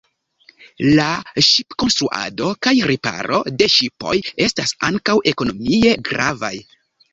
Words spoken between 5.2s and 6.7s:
ekonomie gravaj.